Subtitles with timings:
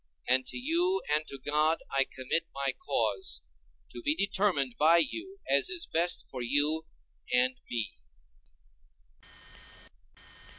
[0.27, 3.43] And to you and to God I commit my cause,
[3.91, 6.87] to be determined by you as is best for you
[7.31, 7.91] and me.